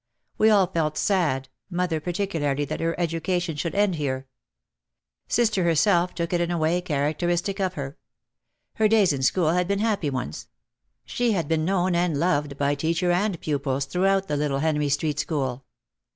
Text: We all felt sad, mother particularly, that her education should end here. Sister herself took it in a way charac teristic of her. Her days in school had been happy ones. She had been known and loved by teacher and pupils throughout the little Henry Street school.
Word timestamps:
We 0.39 0.49
all 0.49 0.65
felt 0.65 0.97
sad, 0.97 1.47
mother 1.69 1.99
particularly, 1.99 2.65
that 2.65 2.79
her 2.79 2.99
education 2.99 3.55
should 3.55 3.75
end 3.75 3.97
here. 3.97 4.25
Sister 5.27 5.63
herself 5.63 6.15
took 6.15 6.33
it 6.33 6.41
in 6.41 6.49
a 6.49 6.57
way 6.57 6.81
charac 6.81 7.19
teristic 7.19 7.63
of 7.63 7.75
her. 7.75 7.99
Her 8.77 8.87
days 8.87 9.13
in 9.13 9.21
school 9.21 9.51
had 9.51 9.67
been 9.67 9.77
happy 9.77 10.09
ones. 10.09 10.47
She 11.05 11.33
had 11.33 11.47
been 11.47 11.65
known 11.65 11.93
and 11.93 12.19
loved 12.19 12.57
by 12.57 12.73
teacher 12.73 13.11
and 13.11 13.39
pupils 13.41 13.85
throughout 13.85 14.27
the 14.27 14.37
little 14.37 14.57
Henry 14.57 14.89
Street 14.89 15.19
school. 15.19 15.65